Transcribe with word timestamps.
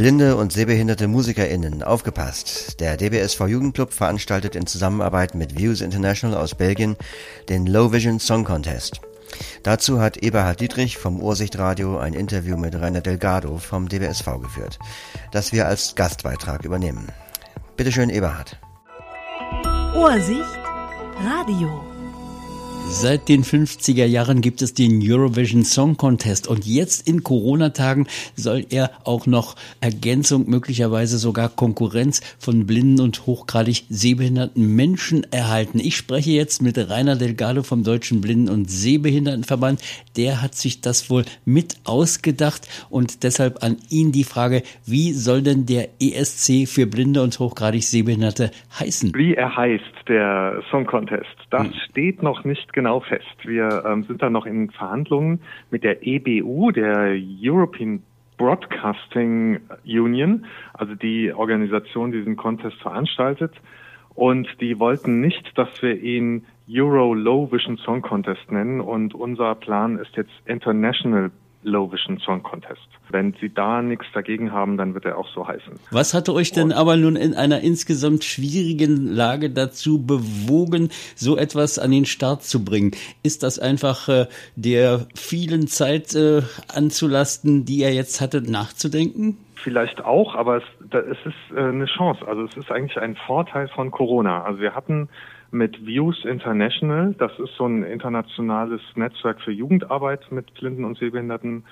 Blinde 0.00 0.36
und 0.36 0.50
sehbehinderte 0.50 1.08
MusikerInnen, 1.08 1.82
aufgepasst! 1.82 2.80
Der 2.80 2.96
DBSV 2.96 3.48
Jugendclub 3.48 3.92
veranstaltet 3.92 4.56
in 4.56 4.66
Zusammenarbeit 4.66 5.34
mit 5.34 5.58
Views 5.58 5.82
International 5.82 6.38
aus 6.38 6.54
Belgien 6.54 6.96
den 7.50 7.66
Low 7.66 7.92
Vision 7.92 8.18
Song 8.18 8.44
Contest. 8.44 9.02
Dazu 9.62 10.00
hat 10.00 10.16
Eberhard 10.16 10.58
Dietrich 10.58 10.96
vom 10.96 11.20
Ursichtradio 11.20 11.98
ein 11.98 12.14
Interview 12.14 12.56
mit 12.56 12.74
Rainer 12.76 13.02
Delgado 13.02 13.58
vom 13.58 13.90
DBSV 13.90 14.40
geführt, 14.40 14.78
das 15.32 15.52
wir 15.52 15.66
als 15.66 15.94
Gastbeitrag 15.96 16.64
übernehmen. 16.64 17.08
Bitte 17.76 17.92
schön, 17.92 18.08
Eberhard. 18.08 18.58
Ursicht 19.94 20.48
Radio 21.22 21.89
Seit 22.88 23.28
den 23.28 23.42
50er 23.42 24.04
Jahren 24.04 24.40
gibt 24.40 24.62
es 24.62 24.74
den 24.74 25.00
Eurovision 25.02 25.64
Song 25.64 25.96
Contest 25.96 26.48
und 26.48 26.66
jetzt 26.66 27.08
in 27.08 27.22
Corona-Tagen 27.22 28.06
soll 28.34 28.66
er 28.68 28.90
auch 29.04 29.26
noch 29.26 29.56
Ergänzung, 29.80 30.50
möglicherweise 30.50 31.18
sogar 31.18 31.48
Konkurrenz 31.48 32.20
von 32.38 32.66
blinden 32.66 33.00
und 33.00 33.26
hochgradig 33.26 33.84
sehbehinderten 33.88 34.74
Menschen 34.74 35.24
erhalten. 35.32 35.78
Ich 35.78 35.96
spreche 35.96 36.30
jetzt 36.32 36.62
mit 36.62 36.76
Rainer 36.76 37.16
Delgado 37.16 37.62
vom 37.62 37.84
Deutschen 37.84 38.20
Blinden- 38.20 38.52
und 38.52 38.70
Sehbehindertenverband. 38.70 39.80
Der 40.16 40.42
hat 40.42 40.54
sich 40.54 40.80
das 40.80 41.08
wohl 41.08 41.24
mit 41.44 41.76
ausgedacht 41.84 42.68
und 42.90 43.22
deshalb 43.22 43.62
an 43.62 43.76
ihn 43.88 44.12
die 44.12 44.24
Frage, 44.24 44.62
wie 44.84 45.12
soll 45.12 45.42
denn 45.42 45.64
der 45.64 45.88
ESC 46.00 46.66
für 46.68 46.86
Blinde 46.86 47.22
und 47.22 47.38
hochgradig 47.38 47.84
Sehbehinderte 47.84 48.50
heißen? 48.78 49.12
Wie 49.14 49.34
er 49.34 49.56
heißt, 49.56 49.84
der 50.08 50.62
Song 50.70 50.86
Contest, 50.86 51.24
das 51.50 51.66
hm. 51.66 51.74
steht 51.90 52.22
noch 52.22 52.44
nicht 52.44 52.72
genau 52.72 53.00
fest. 53.00 53.36
Wir 53.44 53.84
ähm, 53.84 54.04
sind 54.04 54.22
da 54.22 54.30
noch 54.30 54.46
in 54.46 54.70
Verhandlungen 54.70 55.40
mit 55.70 55.84
der 55.84 56.06
EBU, 56.06 56.70
der 56.70 57.16
European 57.42 58.02
Broadcasting 58.38 59.60
Union, 59.84 60.46
also 60.72 60.94
die 60.94 61.32
Organisation, 61.32 62.10
die 62.10 62.18
diesen 62.18 62.36
Contest 62.36 62.80
veranstaltet. 62.80 63.52
Und 64.14 64.48
die 64.60 64.78
wollten 64.78 65.20
nicht, 65.20 65.56
dass 65.56 65.82
wir 65.82 66.00
ihn 66.00 66.46
Euro 66.68 67.14
Low 67.14 67.50
Vision 67.52 67.76
Song 67.78 68.00
Contest 68.00 68.50
nennen. 68.50 68.80
Und 68.80 69.14
unser 69.14 69.54
Plan 69.56 69.98
ist 69.98 70.16
jetzt 70.16 70.32
International 70.46 71.30
Low 71.62 71.90
Vision 71.90 72.18
Song 72.18 72.42
Contest. 72.42 72.80
Wenn 73.10 73.34
Sie 73.40 73.52
da 73.52 73.82
nichts 73.82 74.06
dagegen 74.14 74.52
haben, 74.52 74.76
dann 74.76 74.94
wird 74.94 75.04
er 75.04 75.18
auch 75.18 75.28
so 75.34 75.46
heißen. 75.46 75.72
Was 75.90 76.14
hatte 76.14 76.32
euch 76.32 76.52
denn 76.52 76.72
aber 76.72 76.96
nun 76.96 77.16
in 77.16 77.34
einer 77.34 77.60
insgesamt 77.60 78.24
schwierigen 78.24 79.06
Lage 79.12 79.50
dazu 79.50 80.04
bewogen, 80.04 80.90
so 81.16 81.36
etwas 81.36 81.78
an 81.78 81.90
den 81.90 82.06
Start 82.06 82.44
zu 82.44 82.64
bringen? 82.64 82.92
Ist 83.22 83.42
das 83.42 83.58
einfach 83.58 84.08
äh, 84.08 84.26
der 84.56 85.06
vielen 85.14 85.66
Zeit 85.66 86.14
äh, 86.14 86.42
anzulasten, 86.72 87.64
die 87.64 87.82
er 87.82 87.92
jetzt 87.92 88.20
hatte, 88.20 88.42
nachzudenken? 88.42 89.36
Vielleicht 89.62 90.02
auch, 90.02 90.34
aber 90.34 90.58
es, 90.58 90.62
es 90.94 91.18
ist 91.24 91.56
äh, 91.56 91.60
eine 91.60 91.86
Chance. 91.86 92.26
Also 92.26 92.44
es 92.44 92.56
ist 92.56 92.70
eigentlich 92.70 92.98
ein 92.98 93.16
Vorteil 93.16 93.68
von 93.68 93.90
Corona. 93.90 94.42
Also 94.42 94.60
wir 94.60 94.74
hatten 94.74 95.08
mit 95.50 95.84
Views 95.84 96.24
International. 96.24 97.14
Das 97.18 97.32
ist 97.38 97.54
so 97.56 97.66
ein 97.66 97.82
internationales 97.82 98.80
Netzwerk 98.94 99.40
für 99.40 99.52
Jugendarbeit 99.52 100.30
mit 100.30 100.52
Blinden 100.54 100.84
und 100.84 100.98
Sehbehinderten. 100.98 101.64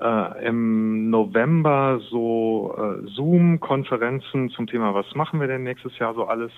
Äh, 0.00 0.46
Im 0.46 1.10
November 1.10 2.00
so 2.10 2.76
äh, 2.78 3.06
Zoom-Konferenzen 3.08 4.50
zum 4.50 4.66
Thema, 4.66 4.94
was 4.94 5.12
machen 5.14 5.40
wir 5.40 5.48
denn 5.48 5.64
nächstes 5.64 5.98
Jahr 5.98 6.14
so 6.14 6.26
alles? 6.26 6.52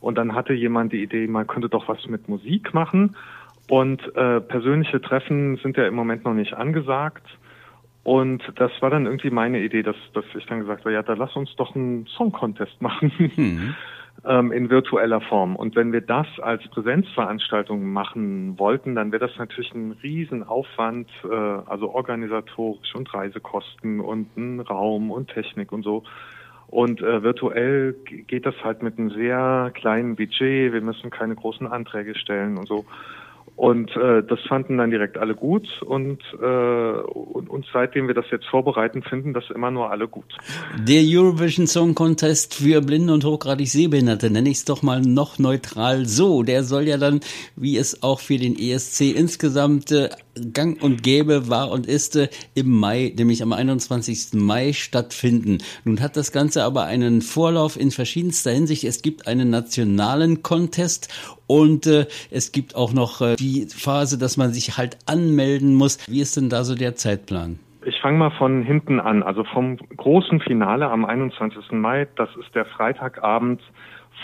Und 0.00 0.16
dann 0.16 0.34
hatte 0.34 0.52
jemand 0.52 0.92
die 0.92 1.02
Idee, 1.02 1.26
man 1.26 1.46
könnte 1.46 1.68
doch 1.68 1.88
was 1.88 2.06
mit 2.06 2.28
Musik 2.28 2.72
machen. 2.72 3.16
Und 3.68 4.14
äh, 4.14 4.40
persönliche 4.40 5.00
Treffen 5.00 5.56
sind 5.56 5.76
ja 5.76 5.86
im 5.86 5.94
Moment 5.94 6.24
noch 6.24 6.34
nicht 6.34 6.54
angesagt. 6.54 7.26
Und 8.04 8.42
das 8.56 8.70
war 8.80 8.90
dann 8.90 9.06
irgendwie 9.06 9.30
meine 9.30 9.60
Idee, 9.60 9.82
dass, 9.82 9.96
dass 10.12 10.24
ich 10.36 10.46
dann 10.46 10.60
gesagt 10.60 10.82
habe, 10.84 10.92
ja, 10.92 11.02
da 11.02 11.14
lass 11.14 11.34
uns 11.36 11.54
doch 11.56 11.74
einen 11.74 12.06
Song-Contest 12.06 12.80
machen. 12.80 13.12
Mhm 13.36 13.74
ähm, 14.24 14.52
in 14.52 14.70
virtueller 14.70 15.20
Form. 15.20 15.56
Und 15.56 15.76
wenn 15.76 15.92
wir 15.92 16.00
das 16.00 16.26
als 16.40 16.66
Präsenzveranstaltung 16.68 17.92
machen 17.92 18.58
wollten, 18.58 18.94
dann 18.94 19.12
wäre 19.12 19.26
das 19.26 19.36
natürlich 19.38 19.74
ein 19.74 19.92
Riesenaufwand, 20.02 21.08
äh, 21.24 21.34
also 21.34 21.90
organisatorisch 21.90 22.94
und 22.94 23.12
Reisekosten 23.12 24.00
und 24.00 24.36
ein 24.36 24.60
Raum 24.60 25.10
und 25.10 25.28
Technik 25.28 25.72
und 25.72 25.82
so. 25.82 26.04
Und 26.68 27.02
äh, 27.02 27.22
virtuell 27.22 27.94
geht 28.26 28.46
das 28.46 28.54
halt 28.64 28.82
mit 28.82 28.98
einem 28.98 29.10
sehr 29.10 29.70
kleinen 29.74 30.16
Budget. 30.16 30.72
Wir 30.72 30.80
müssen 30.80 31.10
keine 31.10 31.34
großen 31.34 31.66
Anträge 31.66 32.14
stellen 32.14 32.56
und 32.56 32.66
so. 32.66 32.84
Und 33.56 33.96
äh, 33.96 34.24
das 34.24 34.40
fanden 34.48 34.78
dann 34.78 34.90
direkt 34.90 35.16
alle 35.16 35.36
gut 35.36 35.68
und, 35.82 36.20
äh, 36.42 36.44
und, 36.44 37.48
und 37.48 37.64
seitdem 37.72 38.08
wir 38.08 38.14
das 38.14 38.24
jetzt 38.32 38.46
vorbereiten, 38.46 39.02
finden 39.02 39.32
das 39.32 39.44
immer 39.54 39.70
nur 39.70 39.92
alle 39.92 40.08
gut. 40.08 40.24
Der 40.76 41.02
Eurovision 41.04 41.68
Song 41.68 41.94
Contest 41.94 42.54
für 42.54 42.80
Blinde 42.80 43.14
und 43.14 43.24
hochgradig 43.24 43.68
Sehbehinderte, 43.68 44.28
nenne 44.28 44.48
ich 44.48 44.56
es 44.56 44.64
doch 44.64 44.82
mal 44.82 45.00
noch 45.00 45.38
neutral 45.38 46.04
so. 46.04 46.42
Der 46.42 46.64
soll 46.64 46.88
ja 46.88 46.96
dann, 46.96 47.20
wie 47.54 47.76
es 47.76 48.02
auch 48.02 48.18
für 48.18 48.38
den 48.38 48.58
ESC 48.58 49.14
insgesamt 49.14 49.92
äh, 49.92 50.08
gang 50.52 50.82
und 50.82 51.02
gäbe 51.02 51.48
war 51.48 51.70
und 51.70 51.86
ist 51.86 52.16
äh, 52.16 52.28
im 52.54 52.70
Mai, 52.78 53.12
nämlich 53.16 53.42
am 53.42 53.52
21. 53.52 54.34
Mai 54.34 54.72
stattfinden. 54.72 55.58
Nun 55.84 56.00
hat 56.00 56.16
das 56.16 56.32
Ganze 56.32 56.64
aber 56.64 56.84
einen 56.84 57.22
Vorlauf 57.22 57.78
in 57.78 57.90
verschiedenster 57.90 58.50
Hinsicht. 58.50 58.84
Es 58.84 59.02
gibt 59.02 59.26
einen 59.26 59.50
nationalen 59.50 60.42
Contest 60.42 61.08
und 61.46 61.86
äh, 61.86 62.06
es 62.30 62.52
gibt 62.52 62.74
auch 62.74 62.92
noch 62.92 63.20
äh, 63.20 63.36
die 63.36 63.66
Phase, 63.66 64.18
dass 64.18 64.36
man 64.36 64.52
sich 64.52 64.76
halt 64.76 64.98
anmelden 65.06 65.74
muss. 65.74 65.98
Wie 66.08 66.20
ist 66.20 66.36
denn 66.36 66.48
da 66.48 66.64
so 66.64 66.74
der 66.74 66.96
Zeitplan? 66.96 67.58
Ich 67.86 68.00
fange 68.00 68.18
mal 68.18 68.30
von 68.30 68.62
hinten 68.62 68.98
an. 68.98 69.22
Also 69.22 69.44
vom 69.44 69.76
großen 69.76 70.40
Finale 70.40 70.88
am 70.88 71.04
21. 71.04 71.72
Mai, 71.72 72.06
das 72.16 72.30
ist 72.36 72.54
der 72.54 72.64
Freitagabend 72.64 73.60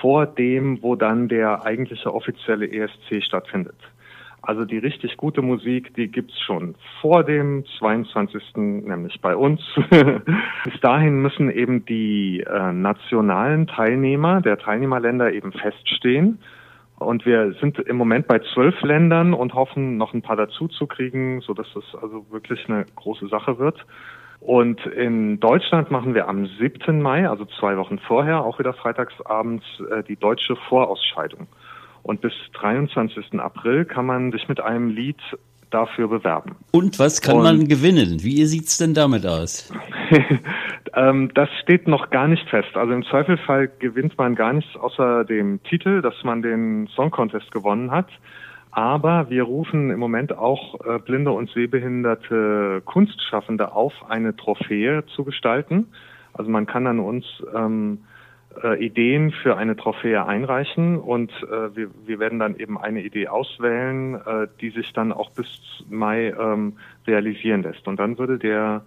vor 0.01 0.27
dem, 0.27 0.83
wo 0.83 0.97
dann 0.97 1.29
der 1.29 1.65
eigentliche 1.65 2.15
offizielle 2.15 2.71
ESC 2.71 3.23
stattfindet. 3.23 3.77
Also 4.43 4.65
die 4.65 4.79
richtig 4.79 5.17
gute 5.17 5.43
Musik, 5.43 5.95
die 5.95 6.09
gibt's 6.09 6.41
schon 6.41 6.75
vor 7.01 7.25
dem 7.25 7.65
22., 7.79 8.43
nämlich 8.57 9.21
bei 9.21 9.37
uns. 9.37 9.61
Bis 10.65 10.81
dahin 10.81 11.21
müssen 11.21 11.51
eben 11.51 11.85
die 11.85 12.41
äh, 12.41 12.73
nationalen 12.73 13.67
Teilnehmer 13.67 14.41
der 14.41 14.59
Teilnehmerländer 14.59 15.33
eben 15.33 15.53
feststehen. 15.53 16.39
Und 16.97 17.25
wir 17.25 17.55
sind 17.61 17.79
im 17.79 17.97
Moment 17.97 18.29
bei 18.29 18.41
zwölf 18.55 18.81
Ländern 18.83 19.33
und 19.33 19.55
hoffen, 19.55 19.97
noch 19.97 20.13
ein 20.13 20.23
paar 20.23 20.37
dazu 20.37 20.69
zu 20.69 20.87
kriegen, 20.87 21.41
so 21.41 21.55
dass 21.55 21.67
das 21.75 21.85
also 22.01 22.27
wirklich 22.31 22.69
eine 22.69 22.85
große 22.97 23.29
Sache 23.29 23.59
wird. 23.59 23.87
Und 24.41 24.85
in 24.87 25.39
Deutschland 25.39 25.91
machen 25.91 26.15
wir 26.15 26.29
am 26.29 26.47
7. 26.47 27.01
Mai, 27.01 27.29
also 27.29 27.45
zwei 27.59 27.77
Wochen 27.77 27.99
vorher, 27.99 28.43
auch 28.43 28.59
wieder 28.59 28.73
freitagsabends, 28.73 29.65
äh, 29.91 30.03
die 30.03 30.17
deutsche 30.17 30.57
Vorausscheidung. 30.57 31.47
Und 32.03 32.21
bis 32.21 32.33
23. 32.55 33.41
April 33.41 33.85
kann 33.85 34.07
man 34.07 34.33
sich 34.33 34.49
mit 34.49 34.61
einem 34.61 34.89
Lied 34.89 35.19
dafür 35.71 36.09
bewerben. 36.09 36.57
Und 36.73 36.99
was 36.99 37.21
kann 37.21 37.37
Und, 37.37 37.43
man 37.43 37.69
gewinnen? 37.69 38.23
Wie 38.23 38.45
sieht's 38.45 38.79
denn 38.79 38.95
damit 38.95 39.27
aus? 39.27 39.73
ähm, 40.95 41.31
das 41.35 41.49
steht 41.63 41.87
noch 41.87 42.11
gar 42.11 42.29
nicht 42.29 42.49
fest. 42.49 42.75
Also 42.75 42.93
im 42.93 43.05
Zweifelfall 43.05 43.71
gewinnt 43.79 44.19
man 44.19 44.35
gar 44.35 44.53
nichts 44.53 44.77
außer 44.77 45.25
dem 45.25 45.63
Titel, 45.63 46.03
dass 46.03 46.15
man 46.25 46.43
den 46.43 46.89
Song 46.89 47.11
Contest 47.11 47.53
gewonnen 47.53 47.91
hat. 47.91 48.09
Aber 48.73 49.31
wir 49.31 49.45
rufen 49.45 49.91
im 49.91 49.99
Moment 49.99 50.37
auch 50.37 50.81
äh, 50.85 50.99
blinde 50.99 51.33
und 51.33 51.51
sehbehinderte 51.51 52.83
Kunstschaffende 52.85 53.73
auf, 53.73 53.93
eine 54.09 54.37
Trophäe 54.37 55.05
zu 55.15 55.25
gestalten. 55.25 55.89
Also 56.33 56.51
man 56.51 56.67
kann 56.67 56.87
an 56.87 57.01
uns 57.01 57.25
ähm, 57.55 57.99
äh, 58.63 58.85
Ideen 58.85 59.33
für 59.33 59.57
eine 59.57 59.77
Trophäe 59.77 60.27
einreichen 60.27 60.99
und 60.99 61.31
äh, 61.43 61.75
wir, 61.77 61.91
wir 62.05 62.19
werden 62.19 62.39
dann 62.39 62.57
eben 62.57 62.79
eine 62.79 63.03
Idee 63.03 63.29
auswählen, 63.29 64.15
äh, 64.15 64.49
die 64.61 64.71
sich 64.71 64.93
dann 64.93 65.13
auch 65.13 65.31
bis 65.31 65.47
Mai 65.89 66.35
ähm, 66.39 66.75
realisieren 67.07 67.63
lässt. 67.63 67.87
Und 67.87 67.99
dann 67.99 68.19
würde 68.19 68.39
der 68.39 68.83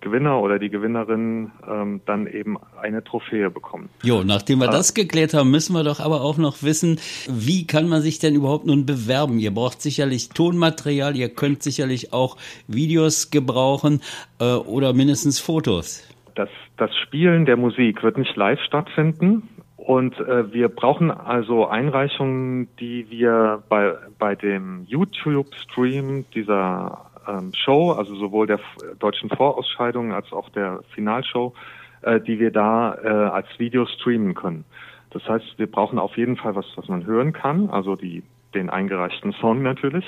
Gewinner 0.00 0.40
oder 0.40 0.58
die 0.58 0.68
Gewinnerin 0.68 1.50
ähm, 1.68 2.00
dann 2.04 2.26
eben 2.26 2.58
eine 2.80 3.02
Trophäe 3.02 3.50
bekommen. 3.50 3.88
Jo, 4.02 4.22
nachdem 4.22 4.60
wir 4.60 4.68
äh, 4.68 4.70
das 4.70 4.94
geklärt 4.94 5.34
haben, 5.34 5.50
müssen 5.50 5.72
wir 5.72 5.82
doch 5.82 6.00
aber 6.00 6.20
auch 6.20 6.36
noch 6.36 6.62
wissen, 6.62 7.00
wie 7.28 7.66
kann 7.66 7.88
man 7.88 8.02
sich 8.02 8.18
denn 8.18 8.34
überhaupt 8.34 8.66
nun 8.66 8.86
bewerben? 8.86 9.38
Ihr 9.38 9.52
braucht 9.52 9.80
sicherlich 9.80 10.28
Tonmaterial, 10.28 11.16
ihr 11.16 11.30
könnt 11.30 11.62
sicherlich 11.62 12.12
auch 12.12 12.36
Videos 12.68 13.30
gebrauchen 13.30 14.02
äh, 14.38 14.44
oder 14.44 14.92
mindestens 14.92 15.40
Fotos 15.40 16.04
das, 16.36 16.48
das 16.76 16.94
Spielen 16.96 17.46
der 17.46 17.56
Musik 17.56 18.02
wird 18.02 18.18
nicht 18.18 18.36
live 18.36 18.60
stattfinden. 18.60 19.48
Und 19.76 20.18
äh, 20.18 20.52
wir 20.52 20.68
brauchen 20.68 21.10
also 21.10 21.66
Einreichungen, 21.66 22.68
die 22.78 23.10
wir 23.10 23.62
bei, 23.68 23.94
bei 24.18 24.34
dem 24.34 24.84
YouTube-Stream 24.86 26.24
dieser 26.34 27.06
ähm, 27.28 27.52
Show, 27.54 27.92
also 27.92 28.14
sowohl 28.16 28.46
der 28.46 28.60
deutschen 28.98 29.30
Vorausscheidung 29.30 30.12
als 30.12 30.32
auch 30.32 30.48
der 30.50 30.80
Finalshow, 30.94 31.54
äh, 32.02 32.20
die 32.20 32.38
wir 32.38 32.50
da 32.50 32.94
äh, 32.94 33.08
als 33.08 33.46
Video 33.58 33.86
streamen 33.86 34.34
können. 34.34 34.64
Das 35.10 35.26
heißt, 35.28 35.58
wir 35.58 35.70
brauchen 35.70 35.98
auf 35.98 36.16
jeden 36.16 36.36
Fall 36.36 36.54
was, 36.54 36.66
was 36.76 36.88
man 36.88 37.06
hören 37.06 37.32
kann, 37.32 37.70
also 37.70 37.96
die, 37.96 38.22
den 38.54 38.70
eingereichten 38.70 39.32
Song 39.34 39.62
natürlich. 39.62 40.04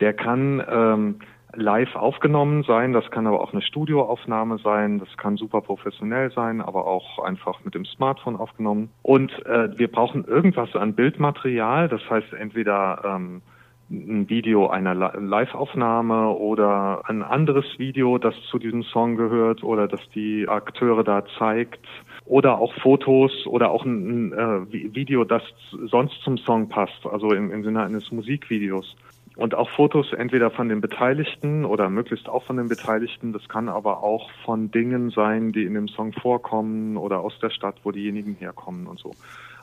Der 0.00 0.12
kann 0.12 0.62
ähm, 0.70 1.20
live 1.58 1.94
aufgenommen 1.96 2.62
sein, 2.62 2.92
das 2.92 3.10
kann 3.10 3.26
aber 3.26 3.40
auch 3.40 3.52
eine 3.52 3.62
Studioaufnahme 3.62 4.58
sein, 4.58 4.98
das 4.98 5.16
kann 5.16 5.36
super 5.36 5.60
professionell 5.60 6.30
sein, 6.32 6.60
aber 6.60 6.86
auch 6.86 7.18
einfach 7.18 7.64
mit 7.64 7.74
dem 7.74 7.84
Smartphone 7.84 8.36
aufgenommen. 8.36 8.90
Und 9.02 9.32
äh, 9.46 9.76
wir 9.78 9.88
brauchen 9.88 10.24
irgendwas 10.24 10.74
an 10.76 10.94
Bildmaterial, 10.94 11.88
das 11.88 12.00
heißt 12.08 12.32
entweder 12.32 13.02
ähm, 13.04 13.42
ein 13.90 14.28
Video 14.28 14.68
einer 14.68 14.94
Live-Aufnahme 14.94 16.28
oder 16.30 17.02
ein 17.08 17.22
anderes 17.22 17.64
Video, 17.78 18.18
das 18.18 18.34
zu 18.50 18.58
diesem 18.58 18.82
Song 18.82 19.16
gehört 19.16 19.62
oder 19.62 19.88
das 19.88 20.00
die 20.14 20.46
Akteure 20.46 21.04
da 21.04 21.24
zeigt. 21.38 21.86
Oder 22.26 22.58
auch 22.58 22.74
Fotos 22.82 23.46
oder 23.46 23.70
auch 23.70 23.86
ein, 23.86 24.32
ein 24.32 24.32
äh, 24.32 24.94
Video, 24.94 25.24
das 25.24 25.42
sonst 25.86 26.20
zum 26.22 26.36
Song 26.36 26.68
passt, 26.68 27.06
also 27.10 27.32
im, 27.32 27.50
im 27.50 27.64
Sinne 27.64 27.82
eines 27.82 28.12
Musikvideos. 28.12 28.96
Und 29.38 29.54
auch 29.54 29.70
Fotos 29.70 30.12
entweder 30.12 30.50
von 30.50 30.68
den 30.68 30.80
Beteiligten 30.80 31.64
oder 31.64 31.88
möglichst 31.90 32.28
auch 32.28 32.42
von 32.42 32.56
den 32.56 32.68
Beteiligten. 32.68 33.32
Das 33.32 33.48
kann 33.48 33.68
aber 33.68 34.02
auch 34.02 34.30
von 34.44 34.72
Dingen 34.72 35.10
sein, 35.10 35.52
die 35.52 35.62
in 35.62 35.74
dem 35.74 35.86
Song 35.86 36.12
vorkommen 36.12 36.96
oder 36.96 37.20
aus 37.20 37.38
der 37.40 37.50
Stadt, 37.50 37.76
wo 37.84 37.92
diejenigen 37.92 38.34
herkommen 38.34 38.88
und 38.88 38.98
so. 38.98 39.12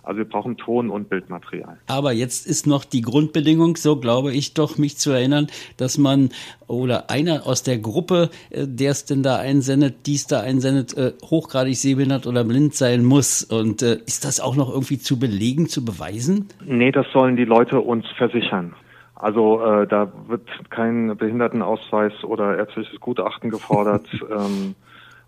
Also 0.02 0.20
wir 0.20 0.30
brauchen 0.30 0.56
Ton- 0.56 0.90
und 0.90 1.10
Bildmaterial. 1.10 1.78
Aber 1.88 2.14
jetzt 2.14 2.48
ist 2.48 2.68
noch 2.68 2.86
die 2.86 3.02
Grundbedingung, 3.02 3.76
so 3.76 3.98
glaube 3.98 4.32
ich 4.32 4.54
doch, 4.54 4.78
mich 4.78 4.98
zu 4.98 5.12
erinnern, 5.12 5.48
dass 5.76 5.98
man 5.98 6.30
oder 6.68 7.10
einer 7.10 7.46
aus 7.46 7.64
der 7.64 7.78
Gruppe, 7.78 8.30
äh, 8.52 8.66
der 8.68 8.92
es 8.92 9.04
denn 9.04 9.24
da 9.24 9.40
einsendet, 9.40 10.06
dies 10.06 10.26
da 10.26 10.40
einsendet, 10.40 10.96
äh, 10.96 11.12
hochgradig 11.22 11.76
sehbehindert 11.76 12.28
oder 12.28 12.46
blind 12.46 12.76
sein 12.76 13.04
muss. 13.04 13.44
Und 13.44 13.82
äh, 13.82 13.98
ist 14.06 14.24
das 14.24 14.40
auch 14.40 14.56
noch 14.56 14.70
irgendwie 14.70 15.00
zu 15.00 15.20
belegen, 15.20 15.68
zu 15.68 15.84
beweisen? 15.84 16.48
Nee, 16.66 16.94
das 16.94 17.08
sollen 17.12 17.36
die 17.36 17.44
Leute 17.44 17.82
uns 17.82 18.06
versichern. 18.16 18.74
Also 19.16 19.64
äh, 19.64 19.88
da 19.88 20.12
wird 20.28 20.48
kein 20.70 21.16
Behindertenausweis 21.18 22.24
oder 22.24 22.58
ärztliches 22.58 23.00
Gutachten 23.00 23.50
gefordert. 23.50 24.06
ähm, 24.30 24.76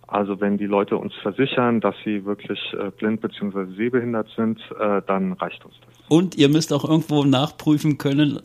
also 0.07 0.39
wenn 0.39 0.57
die 0.57 0.66
Leute 0.66 0.98
uns 0.98 1.13
versichern, 1.22 1.81
dass 1.81 1.95
sie 2.06 2.25
wirklich 2.25 2.60
äh, 2.74 2.92
blind 2.92 3.22
bzw. 3.22 3.66
sehbehindert 3.75 4.30
sind, 4.36 4.60
äh, 4.80 5.01
dann 5.06 5.34
reicht 5.34 5.66
uns 5.66 5.75
das. 5.86 5.94
Und 6.10 6.38
ihr 6.38 6.48
müsst 6.48 6.72
auch 6.72 6.88
irgendwo 6.88 7.25
nachprüfen 7.25 7.98
können, 7.98 8.39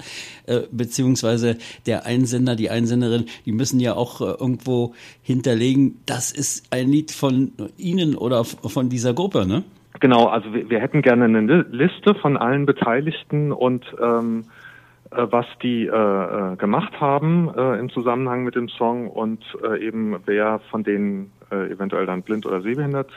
äh, 0.47 0.63
beziehungsweise 0.73 1.59
der 1.87 2.05
Einsender, 2.05 2.57
die 2.57 2.71
Einsenderin, 2.71 3.27
die 3.47 3.53
müssen 3.53 3.79
ja 3.79 3.95
auch 3.95 4.21
äh, 4.21 4.25
irgendwo 4.25 4.95
hinterlegen, 5.23 6.01
das 6.05 6.33
ist 6.33 6.73
ein 6.73 6.89
Lied 6.89 7.13
von 7.13 7.53
Ihnen 7.77 8.17
oder 8.17 8.45
von 8.45 8.89
dieser 8.89 9.15
Gruppe, 9.15 9.47
ne? 9.47 9.63
Genau, 10.01 10.27
also 10.27 10.53
wir, 10.53 10.69
wir 10.69 10.81
hätten 10.81 11.03
gerne 11.03 11.27
eine 11.27 11.63
Liste 11.71 12.17
von 12.17 12.37
allen 12.37 12.67
Beteiligten 12.67 13.53
und 13.53 13.85
ähm, 14.03 14.41
äh, 14.41 14.62
was 15.15 15.47
die 15.63 15.87
äh, 15.87 15.91
äh, 16.53 16.57
gemacht 16.57 17.01
haben 17.01 17.51
äh, 17.57 17.79
im 17.79 17.91
Zusammenhang 17.91 18.45
mit 18.45 18.55
dem 18.55 18.69
Song 18.69 19.09
und 19.09 19.43
äh, 19.63 19.85
eben 19.85 20.17
wer 20.27 20.61
von 20.71 20.85
denen 20.85 21.33
äh, 21.51 21.71
eventuell 21.71 22.07
dann 22.07 22.23
blind 22.23 22.47
oder 22.47 22.63
sehbehindert 22.63 23.11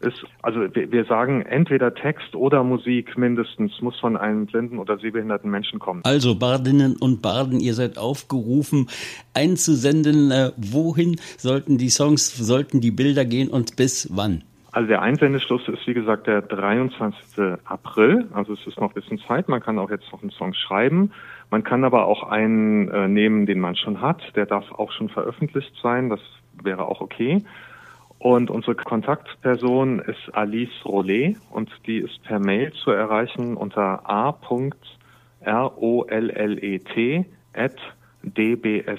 ist. 0.00 0.24
Also 0.42 0.60
wir, 0.74 0.90
wir 0.90 1.04
sagen 1.04 1.42
entweder 1.42 1.94
Text 1.94 2.34
oder 2.34 2.64
Musik 2.64 3.16
mindestens 3.18 3.80
muss 3.80 3.98
von 4.00 4.16
einem 4.16 4.46
blinden 4.46 4.78
oder 4.78 4.98
sehbehinderten 4.98 5.50
Menschen 5.50 5.78
kommen. 5.78 6.00
Also 6.04 6.34
Bardinnen 6.34 6.96
und 6.96 7.22
Barden, 7.22 7.60
ihr 7.60 7.74
seid 7.74 7.98
aufgerufen 7.98 8.88
einzusenden. 9.34 10.30
Äh, 10.30 10.52
wohin 10.56 11.16
sollten 11.36 11.78
die 11.78 11.90
Songs, 11.90 12.36
sollten 12.36 12.80
die 12.80 12.90
Bilder 12.90 13.24
gehen 13.24 13.48
und 13.48 13.76
bis 13.76 14.08
wann? 14.12 14.42
Also 14.72 14.86
der 14.86 15.02
Einsendeschluss 15.02 15.66
ist 15.68 15.84
wie 15.86 15.94
gesagt 15.94 16.28
der 16.28 16.42
23. 16.42 17.58
April, 17.64 18.28
also 18.32 18.52
es 18.52 18.64
ist 18.66 18.78
noch 18.80 18.90
ein 18.90 18.94
bisschen 18.94 19.18
Zeit. 19.26 19.48
Man 19.48 19.60
kann 19.60 19.78
auch 19.80 19.90
jetzt 19.90 20.12
noch 20.12 20.22
einen 20.22 20.30
Song 20.30 20.54
schreiben. 20.54 21.12
Man 21.50 21.64
kann 21.64 21.82
aber 21.82 22.06
auch 22.06 22.22
einen 22.22 22.88
äh, 22.88 23.08
nehmen, 23.08 23.46
den 23.46 23.58
man 23.58 23.74
schon 23.74 24.00
hat. 24.00 24.22
Der 24.36 24.46
darf 24.46 24.70
auch 24.70 24.92
schon 24.92 25.08
veröffentlicht 25.08 25.72
sein. 25.82 26.08
Das 26.08 26.20
wäre 26.62 26.86
auch 26.86 27.00
okay. 27.00 27.42
Und 28.20 28.50
unsere 28.50 28.76
Kontaktperson 28.76 29.98
ist 30.00 30.34
Alice 30.34 30.84
Rollet 30.84 31.36
und 31.50 31.70
die 31.86 31.98
ist 31.98 32.22
per 32.22 32.38
Mail 32.38 32.70
zu 32.72 32.90
erreichen 32.90 33.56
unter 33.56 34.08
a.rollet 34.08 34.86
at 37.54 37.76
dbsv.org. 38.22 38.90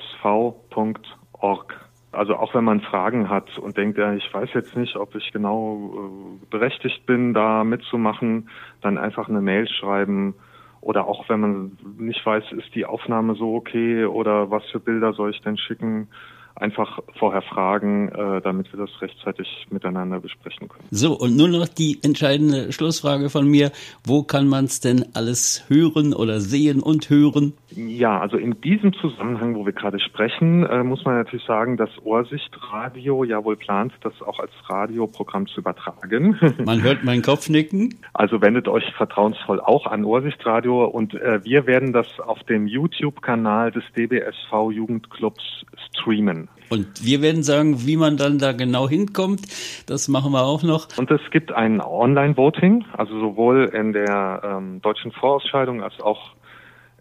Also 2.12 2.36
auch 2.36 2.54
wenn 2.54 2.66
man 2.66 2.82
Fragen 2.82 3.30
hat 3.30 3.58
und 3.58 3.78
denkt, 3.78 3.98
ja, 3.98 4.14
ich 4.14 4.34
weiß 4.34 4.50
jetzt 4.54 4.76
nicht, 4.76 4.98
ob 4.98 5.16
ich 5.16 5.32
genau 5.32 5.94
äh, 5.96 6.46
berechtigt 6.50 7.06
bin, 7.06 7.34
da 7.34 7.64
mitzumachen, 7.64 8.50
dann 8.82 8.98
einfach 8.98 9.30
eine 9.30 9.42
Mail 9.42 9.68
schreiben. 9.68 10.36
Oder 10.82 11.06
auch 11.06 11.30
wenn 11.30 11.40
man 11.40 11.78
nicht 11.98 12.26
weiß, 12.26 12.44
ist 12.52 12.76
die 12.76 12.86
Aufnahme 12.86 13.36
so 13.36 13.56
okay 13.56 14.06
oder 14.06 14.50
was 14.52 14.64
für 14.72 14.80
Bilder 14.80 15.14
soll 15.14 15.30
ich 15.30 15.40
denn 15.42 15.58
schicken, 15.58 16.10
einfach 16.56 17.00
vorher 17.18 17.42
fragen, 17.42 18.10
äh, 18.10 18.42
damit 18.42 18.72
wir 18.74 18.80
das 18.80 18.90
rechtzeitig 19.02 19.68
miteinander 19.70 20.20
besprechen 20.20 20.68
können. 20.70 20.86
So, 20.92 21.18
und 21.18 21.36
nur 21.36 21.48
noch 21.48 21.68
die 21.68 22.00
entscheidende 22.04 22.72
Schlussfrage 22.72 23.30
von 23.30 23.48
mir. 23.48 23.72
Wo 24.04 24.24
kann 24.24 24.48
man 24.48 24.66
es 24.66 24.80
denn 24.80 25.06
alles 25.14 25.64
hören 25.68 26.14
oder 26.14 26.40
sehen 26.40 26.82
und 26.82 27.10
hören? 27.10 27.54
Ja, 27.76 28.20
also 28.20 28.38
in 28.38 28.60
diesem 28.62 28.94
Zusammenhang, 28.94 29.56
wo 29.56 29.66
wir 29.66 29.74
gerade 29.74 30.00
sprechen, 30.00 30.66
äh, 30.66 30.84
muss 30.84 31.06
man 31.06 31.16
natürlich 31.16 31.46
sagen, 31.46 31.78
dass 31.78 31.90
Ohrsichtradio 32.04 33.24
ja 33.24 33.44
wohl 33.44 33.56
plant, 33.56 33.94
das 34.02 34.14
auch 34.22 34.40
als 34.40 34.52
Radioprogramm 34.68 35.48
zu 35.48 35.62
übertragen. 35.62 36.38
Man 36.66 36.82
hört 36.82 37.04
meinen 37.04 37.22
Kopf 37.22 37.50
nicken. 37.50 37.96
Also 38.14 38.42
wendet 38.42 38.68
euch 38.68 38.84
vertrauensvoll 38.98 39.62
auch 39.62 39.86
an 39.88 40.04
Ohrsichtradio 40.04 40.86
und 40.86 41.14
äh, 41.14 41.44
wir 41.44 41.66
werden 41.66 41.94
das 41.94 42.08
auf 42.20 42.44
dem 42.44 42.68
YouTube-Kanal 42.68 43.72
des 43.72 43.84
DBSV 43.96 44.72
Jugendclubs 44.72 45.66
streamen. 45.90 46.50
Und 46.70 47.04
wir 47.04 47.22
werden 47.22 47.44
sagen, 47.44 47.86
wie 47.86 47.98
man 47.98 48.16
dann 48.16 48.38
da 48.40 48.54
genau 48.54 48.88
hinkommt. 48.88 49.42
Das 49.88 50.08
machen 50.08 50.32
wir 50.32 50.44
auch 50.44 50.64
noch. 50.64 50.88
Und 50.98 51.12
es 51.12 51.22
gibt 51.30 51.52
ein 51.52 51.82
Online-Voting, 51.82 52.86
also 52.94 53.20
sowohl 53.20 53.70
in 53.74 53.92
der 53.92 54.42
ähm, 54.44 54.82
deutschen 54.82 55.12
Vorausscheidung 55.12 55.84
als 55.84 56.00
auch 56.00 56.32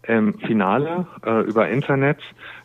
im 0.07 0.37
Finale 0.39 1.07
äh, 1.25 1.41
über 1.41 1.69
Internet. 1.69 2.17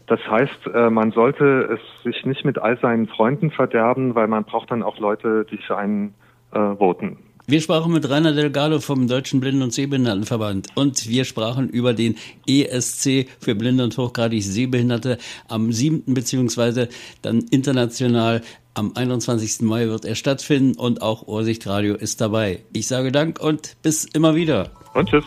Das 0.06 0.20
heißt, 0.28 0.68
äh, 0.72 0.90
man 0.90 1.10
sollte 1.12 1.68
es 1.74 2.04
sich 2.04 2.24
nicht 2.24 2.44
mit 2.44 2.58
all 2.58 2.78
seinen 2.78 3.08
Freunden 3.08 3.50
verderben, 3.50 4.14
weil 4.14 4.28
man 4.28 4.44
braucht 4.44 4.70
dann 4.70 4.82
auch 4.82 4.98
Leute, 4.98 5.46
die 5.50 5.58
für 5.58 5.76
einen 5.76 6.14
äh, 6.52 6.58
voten. 6.76 7.18
Wir 7.48 7.60
sprachen 7.60 7.92
mit 7.92 8.10
Rainer 8.10 8.32
Delgado 8.32 8.80
vom 8.80 9.06
Deutschen 9.06 9.38
Blinden- 9.38 9.62
und 9.62 9.72
Sehbehindertenverband 9.72 10.66
und 10.74 11.08
wir 11.08 11.24
sprachen 11.24 11.68
über 11.68 11.94
den 11.94 12.16
ESC 12.48 13.28
für 13.38 13.54
Blinde 13.54 13.84
und 13.84 13.96
hochgradig 13.96 14.42
Sehbehinderte 14.42 15.18
am 15.46 15.70
7. 15.70 16.12
beziehungsweise 16.12 16.88
dann 17.22 17.44
international 17.52 18.42
am 18.74 18.92
21. 18.96 19.60
Mai 19.62 19.86
wird 19.86 20.04
er 20.04 20.16
stattfinden 20.16 20.76
und 20.76 21.02
auch 21.02 21.28
Ohrsichtradio 21.28 21.94
ist 21.94 22.20
dabei. 22.20 22.64
Ich 22.72 22.88
sage 22.88 23.12
Dank 23.12 23.40
und 23.40 23.76
bis 23.80 24.04
immer 24.06 24.34
wieder. 24.34 24.70
Und 24.94 25.08
tschüss. 25.08 25.24